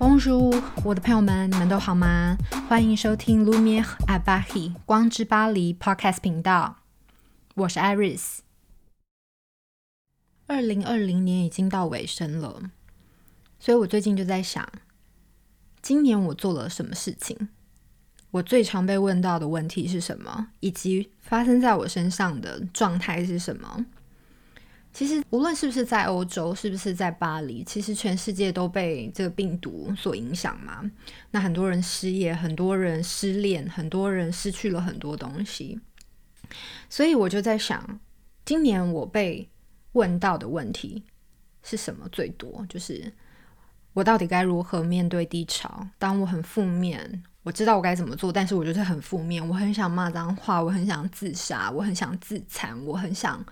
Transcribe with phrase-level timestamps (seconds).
[0.00, 2.36] 汪叔我的朋友们，你们都好吗？
[2.68, 6.80] 欢迎收听 Lumiere à Paris 光之巴黎 Podcast 频道，
[7.54, 8.40] 我是 Iris。
[10.46, 12.70] 二零二零年已经到尾声了，
[13.58, 14.68] 所以我最近就在想，
[15.80, 17.48] 今年我做了什么事情？
[18.32, 20.48] 我最常被问到的问题是什么？
[20.60, 23.86] 以及发生在我身上的状态是什么？
[24.96, 30.90] 其实，无论是不是在欧洲，是不是在巴黎，其实全世界都被这个病毒所影响嘛。
[31.30, 35.78] 那很多人失业，很多人失恋，很多人失去了很多东西。
[36.88, 38.00] 所以我就在想，
[38.46, 39.46] 今年我被
[39.92, 41.04] 问到的问题
[41.62, 42.64] 是什么最多？
[42.66, 43.12] 就是
[43.92, 45.86] 我到底该如何面对低潮？
[45.98, 53.44] 当我很负面，我知道我该怎么做，但是我就是很负面，我很想骂脏话，我很想自杀，我很想自残，我很想。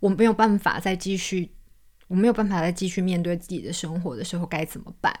[0.00, 1.50] 我没有办法再继续，
[2.06, 5.12] 我没有办法再继续面对自己的生活的时候该怎么办？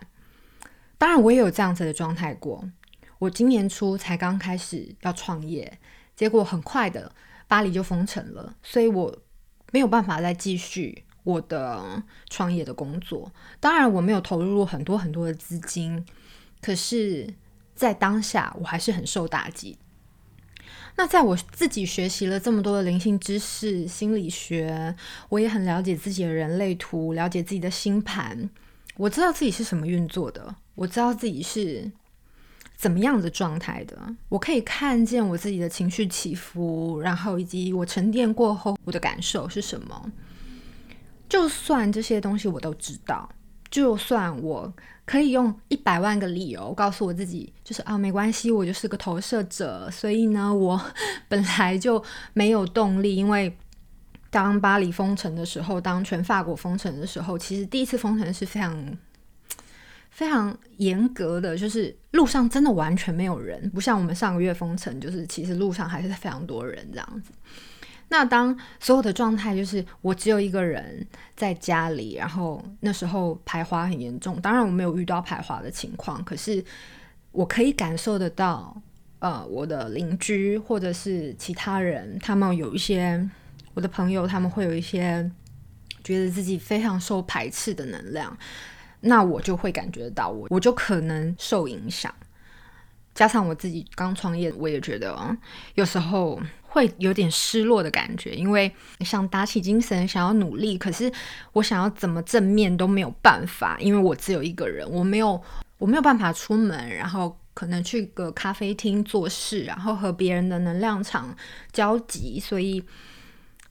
[0.96, 2.68] 当然，我也有这样子的状态过。
[3.18, 5.78] 我今年初才刚开始要创业，
[6.14, 7.12] 结果很快的
[7.46, 9.16] 巴黎就封城了，所以我
[9.72, 13.32] 没有办法再继续我的创业的工作。
[13.58, 16.06] 当然，我没有投入很多很多的资金，
[16.60, 17.34] 可是，
[17.74, 19.76] 在当下我还是很受打击。
[20.98, 24.92] 那在我自己学习了这么多的灵性知识、心理学，
[25.28, 28.50] 我也很了解自己的人类图，了解自己的星盘，
[28.96, 31.88] 我知道自己是什么运作的，我知道自己是
[32.76, 33.96] 怎么样的状态的，
[34.28, 40.10] 我可以看见我自己的情绪起伏，然后以及我沉淀过后我的感受是什么。
[41.28, 43.30] 就算这些东西我都知道，
[43.70, 44.72] 就算我。
[45.08, 50.78] 可以用一百万个理由告诉我自己，就是啊，没关系，我就是个投射者，所以呢，我
[51.28, 53.16] 本来就没有动力。
[53.16, 53.56] 因为
[54.28, 58.98] 当巴黎封城的时候，当全法国封城的时候，其实第一次封城是非常
[60.12, 67.32] 非常严格的，就是路上真的完全没有人，不像我们上个月封城，就是其实路上还是非常多人这样子。
[68.10, 74.40] 那当所有的状态就是我只有一个人在家里，然后那时候排华很严重。
[74.40, 76.64] 当然我没有遇到排华的情况，可是
[77.32, 78.74] 我可以感受得到，
[79.18, 83.28] 呃，我的邻居或者是其他人，他们有一些
[83.74, 85.30] 我的朋友，他们会有一些
[86.02, 88.34] 觉得自己非常受排斥的能量，
[89.00, 92.12] 那我就会感觉到我我就可能受影响。
[93.18, 95.36] 加上我自己刚创业，我也觉得
[95.74, 101.12] 有时候会有点失落的感觉，因为想打起精神，想要努力，可是
[101.54, 105.42] 我想要怎么正面都没有办法，因为我只有一个人，我没有
[105.78, 111.36] 我没有办法出门，然后可能去个咖啡厅做事，然后和别人的能量场
[111.72, 112.80] 交集，所以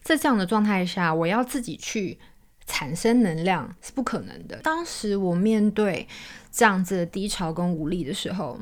[0.02, 2.19] 在这样的状态下，我要自己去
[2.66, 4.57] 产生能量是不可能的。
[4.57, 6.06] 当时我面对
[6.52, 8.59] 这样子的低潮跟无力的时候。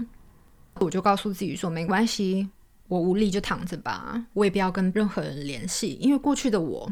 [0.80, 2.50] 我就告诉自己说，没关系，
[2.88, 6.92] 我无力就躺着吧，我也不要跟任何人联系，因为过去的我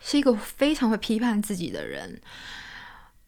[0.00, 2.20] 是一个非常会批判自己的人。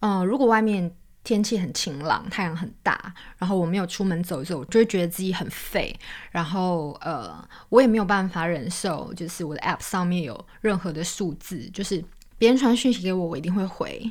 [0.00, 0.94] 嗯、呃，如果外面
[1.25, 5.94] 天气很晴朗，太阳很大，然后我没有出门走一走，我就会觉得自己很废。
[6.31, 12.04] 然后，呃，我也没有办法忍受，就是我的 App 上面有任何的数字，就是
[12.38, 14.10] 别人传讯息给我，我一定会回，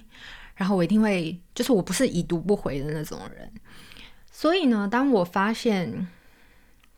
[0.56, 3.52] 然后我一定会，就是我不是已读不回的那种人。
[4.38, 6.10] 所以呢，当我发现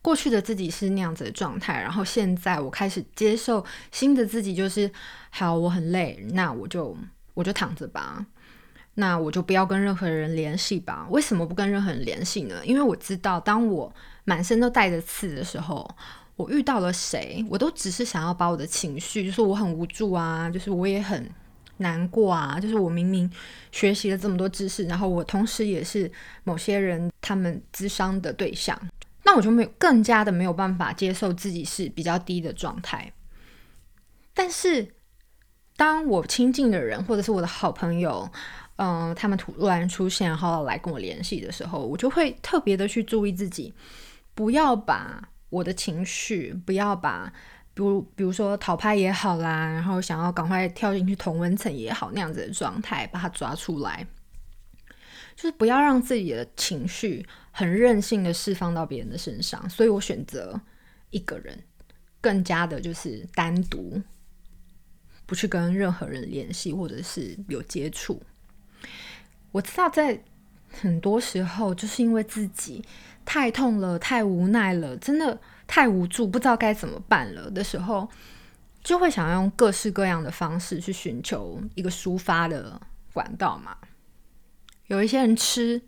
[0.01, 4.91] 过去的自己是那样子的状态，然后现在我开始接受新的自己，就是
[5.29, 6.97] 好，我很累，那我就
[7.35, 8.25] 我就躺着吧，
[8.95, 11.05] 那我就不要跟任何人联系吧。
[11.11, 12.55] 为什么不跟任何人联系呢？
[12.65, 13.93] 因为我知道，当我
[14.23, 15.87] 满身都带着刺的时候，
[16.37, 21.29] 我遇到了谁，我都只是想要把我的情绪，就是我很无助啊，就是我也很。
[21.77, 23.29] 难过啊，就是我明明
[23.71, 26.11] 学习了这么多知识，然后我同时也是
[26.43, 28.79] 某些人他们智商的对象，
[29.23, 33.11] 那我就没有更加的没有办法接受自己是比较低的状态。
[34.33, 34.87] 但是
[35.75, 38.29] 当我亲近的人或者是我的好朋友，
[38.77, 43.73] 嗯、他们突然出现，然后来跟我联系的时候，我就会特别的去注意自己，
[44.33, 47.31] 不要把我的情绪，不要把。
[47.77, 54.07] 比如，比如说讨拍也好啦，然后想要赶快跳进去同温层也好，那样子的状态，把它抓出来，
[55.35, 59.69] 就是不要让自己的情绪很任性的释放到别人的身上。
[59.69, 60.59] 所以我选择
[61.11, 61.55] 一个人，
[62.19, 64.01] 更加的就是单独，
[65.27, 68.19] 不去跟任何人联系，或者是有接触。
[69.51, 70.19] 我知道在
[70.67, 72.83] 很多时候，就是因为自己
[73.23, 75.39] 太痛了，太无奈了，真的。
[75.67, 78.09] 太无助，不知道该怎么办了的时候，
[78.81, 82.81] 就会想要用各式各样的方式去寻求一个抒发的
[83.13, 83.77] 管道嘛。
[84.87, 85.81] 有一些人吃，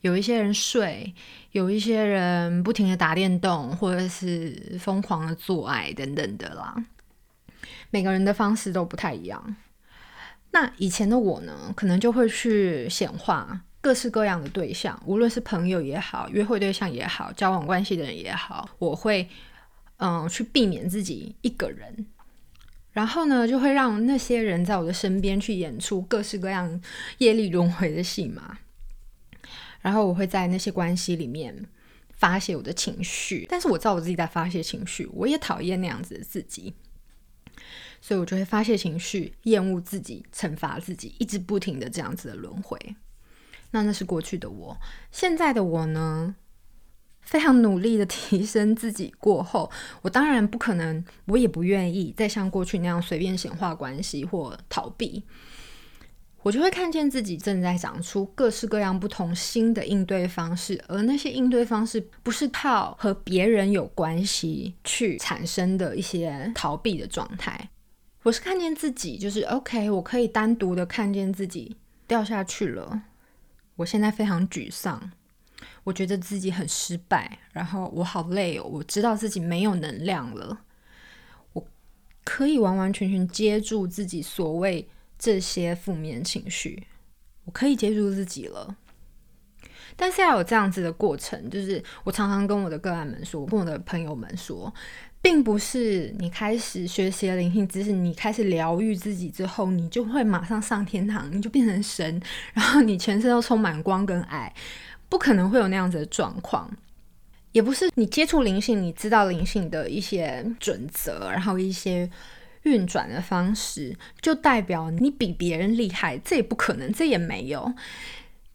[0.00, 1.14] 有一些人睡，
[1.52, 6.74] 有一些人不停的打电动，或者是疯狂的做爱等等的啦。
[7.90, 9.56] 每个人的方式都不太一样。
[10.50, 19.28] 那以前的我呢，可能就会去显化各式各样的对象，无论是朋友也好，约会对象也好，交往关系的人也好，我会
[19.96, 22.06] 嗯去避免自己一个人，
[22.92, 26.80] 然后呢，就会让那些人在我的身边去演出各式各样
[27.18, 28.58] 业力轮回的戏码，
[29.80, 31.66] 然后我会在那些关系里面
[32.10, 36.74] 发泄我的情绪，但是我知道我自己在发泄情绪，我也讨厌那样子的自己。
[38.02, 42.78] 所以我就会发泄情绪，厌恶自己，惩罚自己，一直不停的这样子的轮回。
[43.72, 44.76] 那那是过去的我，
[45.10, 46.34] 现在的我呢，
[47.20, 49.70] 非常努力的 提升自己过后，
[50.02, 55.24] 我当然不可能，我也不愿意再像过去那样随便显化关系或逃避。
[56.42, 67.68] 我就会看见自己正在长出各式各样不同新的应对方式，而那些应对方式不是靠和别人有关系去产生的一些逃避的状态。
[68.22, 71.76] 我是看见自己，就是 OK，我可以单独的看见自己
[72.08, 73.02] 掉下去了。
[73.80, 75.10] 我现在非常沮丧，
[75.84, 80.60] 我觉得自己很失败，然后我好累哦，我知道自己没有能量了。
[81.54, 81.66] 我
[82.22, 84.86] 可以完完全全接住自己所谓
[85.18, 86.86] 这些负面情绪，
[87.46, 88.76] 我可以接住自己了。
[89.96, 94.70] 但是要有这样子的过程，就是我常常跟我的个案们说，跟我的朋友们说。
[95.22, 102.20] 并不是你开始学习了灵性知识，你开始疗愈自己之后，你就会马上上天堂，你就变成神，
[102.54, 104.54] 然后你全身都充满光跟爱，
[105.10, 106.70] 不可能会有那样子的状况。
[107.52, 112.08] 也不是你接触灵性，你知道灵性的一些准则，然后一些
[112.62, 117.74] 运转的方式，就代表你比别人厉害，这也不可能，这也没有。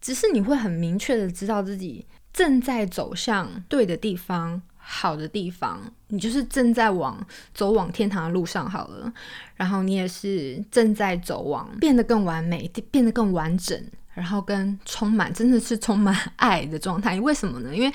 [0.01, 4.61] 只是你会很明确的知道自己正在走向对的地方。
[4.87, 7.19] 好的地方，你就是正在往
[7.55, 9.11] 走往天堂的路上好了，
[9.55, 13.83] 然后你也是正在走往变得更完美、变得更完整，
[14.13, 17.19] 然后跟充满真的是充满爱的状态。
[17.19, 17.75] 为什么呢？
[17.75, 17.91] 因为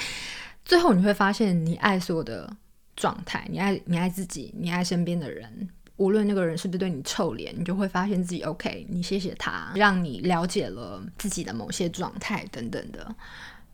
[0.64, 2.52] 最后你会发现，你爱所有的
[2.96, 8.84] 状态，你爱你爱自己，你爱身边的人，无论那个人是不是对你臭脸，你就会发现自己 OK。
[8.90, 13.14] 你谢谢他，让你了解了自己的某些状态等等的。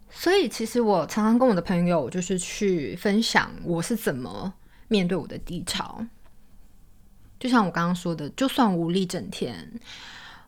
[0.08, 4.52] 所以，其实我常常跟我的朋友就是去分享我是怎么
[4.88, 6.04] 面对我的低潮。
[7.38, 9.78] 就像我刚刚说的，就算无力整天，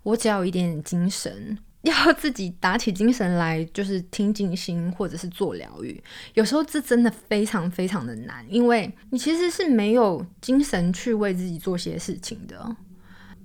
[0.02, 6.02] 我只要有一点点精神，要自己打起精神来，就是听静心或者是做疗愈。
[6.34, 12.76] 有时候这真的非常非常的难，因为你其实是没有精神去为自己做些事情的。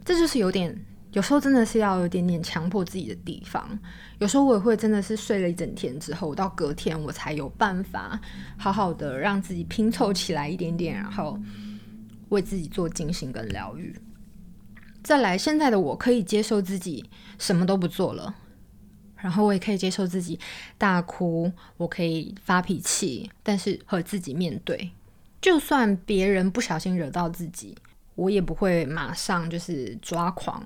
[0.06, 0.86] 这就是有点。
[1.13, 3.80] 有时候真的是要有点点强迫自己的地方。
[4.19, 8.19] 有时候我也会真的是睡了一整天之后，到隔天我才有办法
[8.57, 11.39] 好好的让自己拼凑起来一点点，然后
[12.30, 13.95] 为自己做静心跟疗愈。
[15.04, 17.04] 再来，现在的我可以接受自己
[17.38, 18.33] 什么都不做了，
[19.18, 20.39] 然后我也可以接受自己
[20.77, 24.92] 大哭，我可以发脾气，但是和自己面对，
[25.42, 27.75] 就算别人不小心惹到自己，
[28.15, 30.63] 我也不会马上就是抓狂。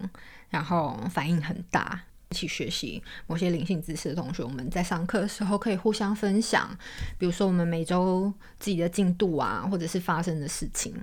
[0.50, 6.70] 然后反应很大，一起学习某些灵性知识的同学，我们在上课的时候可以互相分享，
[7.18, 10.96] 比如说我们每周自己的进度啊，或者是发生的事情。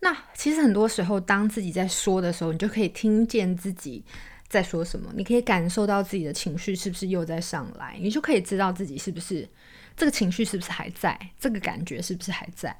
[0.00, 4.04] 那其实很多时候，当自己在说的时候，你就可以听见自己
[4.46, 9.48] 在说什么，你可以感受到自己的情绪是不是又在上来，你就可以知道自己是不是
[9.96, 12.76] 这个情绪是不是还在，这个感觉是不是还在。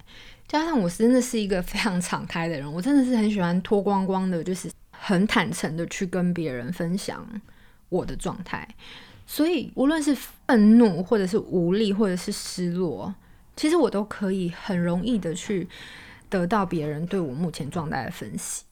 [0.46, 4.70] 加上我真的是一个非常敞开的人，我真的是很喜欢脱光光的，就是。
[4.98, 7.24] 很坦诚的去跟别人分享
[7.90, 8.66] 我的状态，
[9.26, 13.14] 所以无论是愤怒，或者是无力，或者是失落，
[13.54, 15.68] 其实我都可以很容易的去
[16.30, 18.64] 得到别人对我目前状态的分析。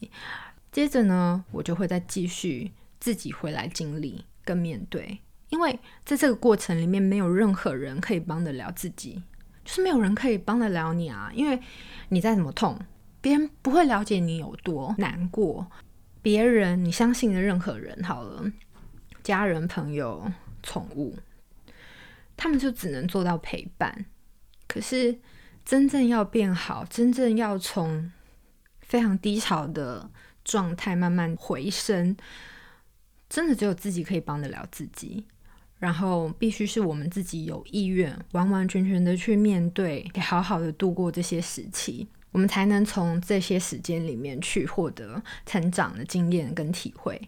[0.73, 5.19] 接着呢，我就会再继续自己回来经历跟面对，
[5.51, 9.23] 因为在这个过程里面，没有任何人可以帮得了自己，
[9.65, 11.61] 就是没有人可以帮得了你啊，因为
[12.09, 12.79] 你再怎么痛，
[13.21, 15.71] 别人不会了解你有多难过。
[16.21, 18.51] 别人，你相信的任何人，好了，
[19.23, 20.33] 家人、朋友、
[20.63, 21.17] 宠物，
[22.37, 24.07] 他们就只能做到陪伴。
[24.67, 25.19] 可是，
[25.65, 28.11] 真正要变好，真正要从
[28.81, 30.11] 非常低潮的
[30.43, 32.17] 状态慢慢回升，
[33.29, 35.27] 真的只有自己可以帮得了自己。
[35.79, 42.09] 然后，必须是我们自己有意愿，完完全全的去面对，好好的度过这些时期。
[42.33, 47.21] 我们才能从这些时间里面去获得成长的经验跟体会。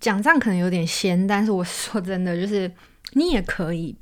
[0.00, 2.72] 讲这样可能有点仙，但是我说真的，就是
[3.12, 3.94] 你也可以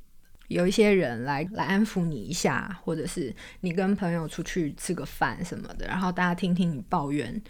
[0.47, 7.43] 有一些人来来安抚你一下，或者是你跟朋友出去吃个饭什么的，然后大家听听你抱怨，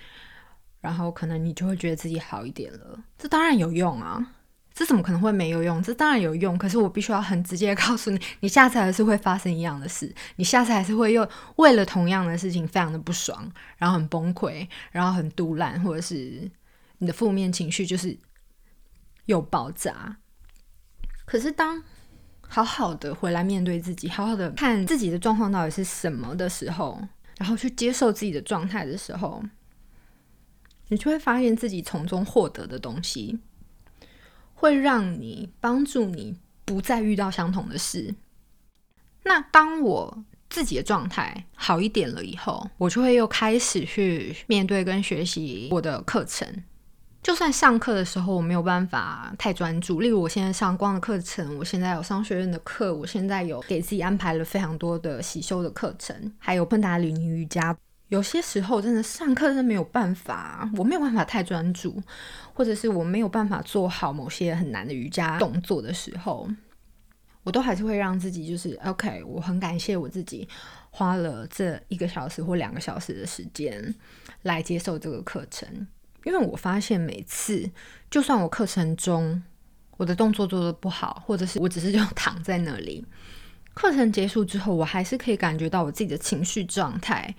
[0.81, 2.99] 然后可能你就会觉得自己好一点了。
[3.19, 4.37] 这当然有用啊。
[4.75, 5.83] 这怎么可能会没有用？
[5.83, 16.51] 这当然有用，可是我必须要很直接告诉你， 你下次还是会发生一样的事，你下次还是会又为了同样的事情非常的不爽，然后很崩溃，然后很赌烂，或者是
[16.99, 18.17] 你的负面情绪就是
[19.27, 20.17] 又爆炸。
[21.27, 21.83] 可是当
[22.41, 27.01] 好好的回来面对自己，好好的看自己的状况到底是什么的时候，
[27.39, 29.43] 然后去接受自己的状态的时候，
[30.89, 33.39] 你就会发现自己从中获得的东西。
[34.63, 38.15] 会让你帮助你不再遇到相同的事。
[39.25, 46.63] 那当我自己的状态好一点了以后，我就会又开始去面对跟学习我的课程。
[47.25, 57.77] 就算上课的时候我没有办法太专注，例如我现在上光的课程，我现在有商学院的课，我现在有给自己安排了非常多的喜修的课程，还有喷达里尼瑜伽。
[58.13, 61.99] 有些时候真的上课真的没有办法，我没有办法太专注，
[62.53, 66.47] 或者是我没有办法做好某些很难的瑜伽动作的时候，
[67.43, 69.25] 我都还是会让自己就是 OK。
[69.25, 70.47] 我很感谢我自己
[70.91, 73.95] 花了这一个小时或两个小时的时间
[74.43, 75.67] 来接受这个课程，
[76.25, 77.71] 因为我发现每次
[78.11, 79.43] 就算我课程中
[79.97, 83.07] 我的动作做得不好，或者是我只是就 躺在那里，
[83.73, 87.35] 课程结束之后，我还是可以感觉到我自己的情绪状态。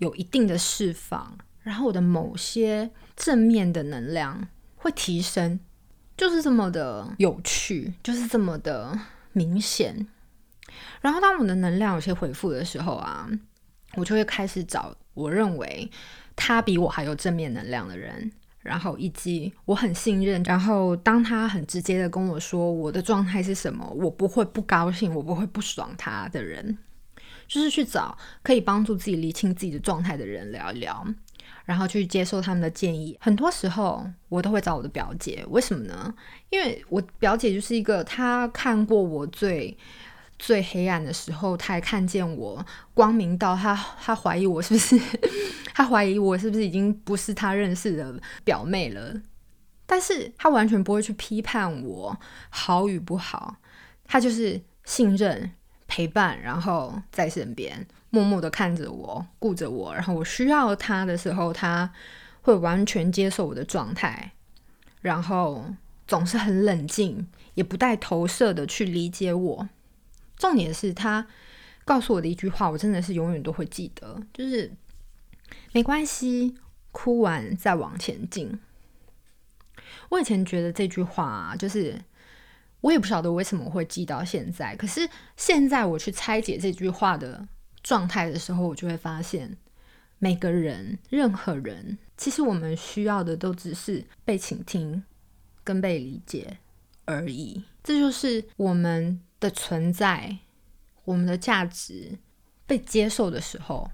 [0.00, 5.60] 有一定的释放，然后我的某些正面的能量会提升，
[6.16, 8.98] 就是这么的有趣，就是这么的
[9.32, 10.06] 明显。
[11.00, 13.28] 然后当我的能量有些回复的时候啊，
[13.94, 15.90] 我就会开始找我认为
[16.34, 18.30] 他比我还有正面能量的人，
[18.60, 26.78] 然后以及我很信任，然后当他很直接的跟我说我的状态是什么，我不会不高兴，我不会不爽他的人。
[27.50, 31.04] 就是去找可以帮助自己理清自己的状态的人聊一聊，
[31.64, 33.18] 然后去接受他们的建议。
[33.20, 36.14] 很多时候我都会找我的表姐，为什么呢？
[36.50, 39.76] 因为我表姐就是一个，她看过我最
[40.38, 42.64] 最黑暗的时候，她还看见我
[42.94, 44.96] 光明到她她怀疑我是不是，
[45.74, 48.14] 她怀疑我是不是已经不是她认识的
[48.44, 49.20] 表妹了。
[49.86, 52.16] 但是她完全不会去批判我
[52.48, 53.56] 好与不好，
[54.04, 55.50] 她就是信任。
[55.90, 61.92] 陪伴，然后在身边默默的看着我，顾着我，然后我需要他的时候，他
[62.42, 64.30] 会完全接受我的状态，
[65.00, 65.74] 然后
[66.06, 69.68] 总是很冷静，也不带投射的去理解我。
[70.36, 71.26] 重点是他
[71.84, 74.72] 告诉我的一句话，我真的是永远都会记得，就是
[75.72, 76.54] 没关系，
[76.92, 78.60] 哭完再往前进。
[80.10, 82.00] 我以前觉得这句话，就是。
[82.80, 87.46] 我也不晓得为什么会记到现在，可是现在我去拆解这句话的
[87.82, 89.56] 状态的时候，我就会发现，
[90.18, 95.02] 每个人、任何人，其实我们需要的都只是被倾听
[95.62, 96.58] 跟被理解
[97.04, 97.64] 而已。
[97.82, 100.38] 这就是我们的存在，
[101.04, 102.18] 我们的价值
[102.66, 103.90] 被接受的时候。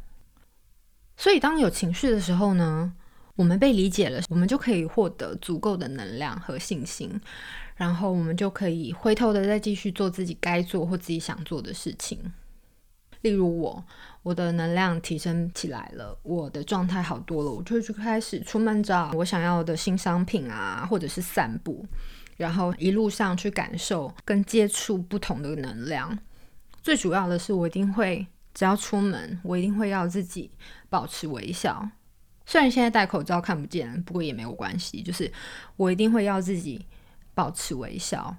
[1.16, 2.93] 所以，当有情绪的时候呢，
[3.37, 7.21] 我们被理解了，我们就可以获得足够的能量和信心。
[7.76, 12.19] 然后我们就可以回头的再继续做自己该做或自己想做的事情。
[13.21, 13.85] 例如我，
[14.23, 21.85] 我的能量提升起来了，我的状态好多了，我就去开始出门找我想要的新商品啊，或者是散步，
[22.37, 26.19] 然后一路上去感受跟接触不同的能量。
[26.83, 30.50] 最主要的是，我一定会只要出门，我一定会要自己
[30.88, 31.87] 保持微笑。
[32.46, 35.30] 虽然现在戴口罩看不见，不过也没有关系，就是
[35.76, 36.86] 我一定会要自己。
[37.36, 38.34] 保持微笑，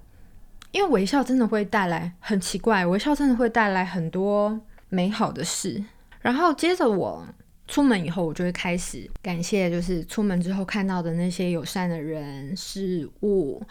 [0.72, 5.80] 因为微笑真的会带来很奇怪，微笑真的会带来很多美好的事。
[6.20, 7.24] 然后接着我
[7.68, 13.62] 出门以后，我就会开始感谢，就是出门之后看到的那些友善的人、事物、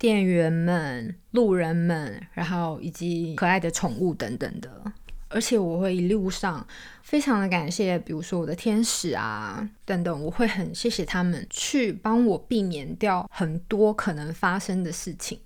[0.00, 4.92] 店员们、路人们，然后以及可爱的宠物等等的。
[5.32, 6.66] 而且我会一路上
[7.02, 15.38] 非常的感谢，比如说我的天使啊等等，我会很谢谢他们去帮我避免掉很多可能发生的事情。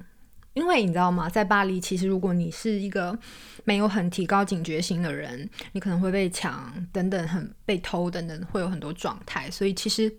[0.55, 3.19] 因为你知道吗，在巴黎，其实如果你是一个
[3.64, 9.50] 没有很提高警觉心的人，你可能会被抢等等，很被偷等等，会有很多状态。
[9.50, 10.12] 所以其实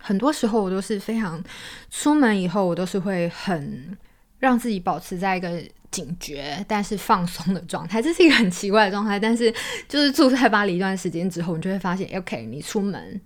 [0.00, 1.42] 很多时候我都是非常
[1.90, 3.96] 出门以后，我都是会很
[4.38, 5.62] 让自己保持在一个。
[5.90, 9.18] 警觉，但是放松的状态，这是一个很奇怪的状态。
[9.18, 9.52] 但是，
[9.88, 13.20] 就是住在巴黎一段时间之后，你就会发现，OK，你出门，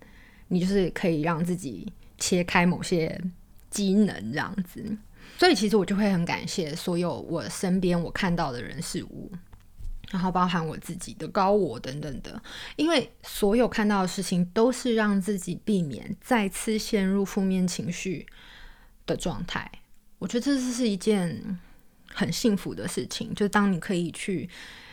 [0.49, 3.21] 你就是可以让自己切开某些
[3.71, 4.85] 机能，这样子。
[5.39, 9.33] 所以其实我就会很感谢所有我身边我看到的人事物，
[10.13, 12.41] 然后包含我自己的高我等等的，
[12.77, 18.25] 因为所有看到的事情都是让自己避免再次陷入负面情绪
[19.05, 19.69] 的状态。
[20.21, 21.59] 我觉得这是一件
[22.13, 24.49] 很幸福的事情，就当你可以去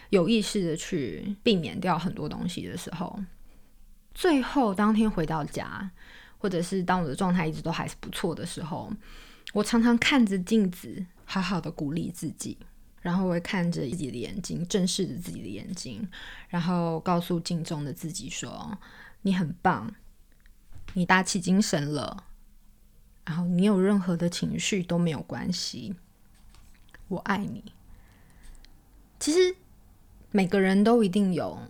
[0.09, 3.19] 有意识的去避免掉很多东西的时候，
[4.13, 5.91] 最后当天回到家，
[6.37, 8.91] 或者是当我的状态一直都还是不错的时候，
[9.53, 12.57] 我常常看着镜子，好好的鼓励自己，
[13.01, 16.07] 然后我会看着自己的眼睛，正视着自己的眼睛，
[16.47, 18.77] 然后告诉镜中的自己说
[19.23, 19.93] ：“你很棒，
[20.93, 22.25] 你打起精神了。”
[23.25, 25.93] 然后你有任何的情绪都没有关系，
[27.09, 27.63] 我爱你。
[29.19, 29.53] 其实
[30.31, 31.61] 每个人都一定有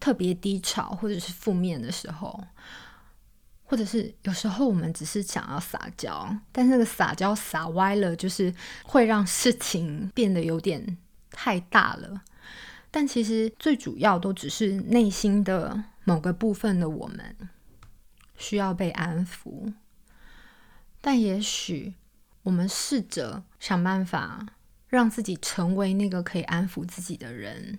[0.00, 2.42] 特别低潮或者是负面的时候，
[3.64, 10.98] 或者是有时候我们只是想要撒娇，但是那个撒娇撒歪了，就是会让事情变得有点
[11.30, 12.22] 太大了。
[12.90, 17.36] 但其实最主要都只是内心的某个部分的我们
[18.36, 19.72] 需要被安抚。
[21.00, 21.94] 但也许
[22.42, 24.44] 我们试着想办法
[24.90, 27.78] 让自己成为那个可以安抚自己的人，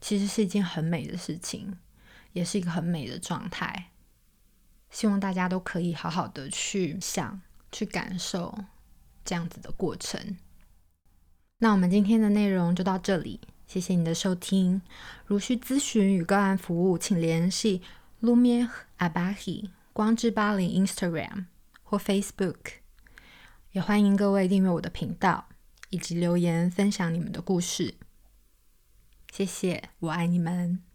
[0.00, 1.76] 其实是一件很美的事情，
[2.32, 3.90] 也是一个很美的状态。
[4.90, 7.40] 希望大家都可以好好的去想、
[7.72, 8.56] 去感受
[9.24, 10.36] 这样子的过程。
[11.58, 14.80] 那我们今天的内容就到这里，谢谢你的收听。
[15.26, 17.82] 如需咨询与个案服务，请联系
[18.22, 21.46] Lumiere Abahi 光之巴黎 Instagram。
[21.90, 22.72] 或 Facebook，
[23.72, 25.48] 也欢迎各位订阅我的频道，
[25.90, 27.94] 以及留言分享你们的故事。
[29.32, 30.87] 谢谢，我爱你们。